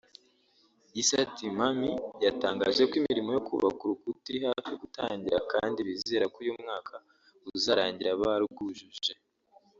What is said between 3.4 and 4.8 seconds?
kubaka urukuta iri hafi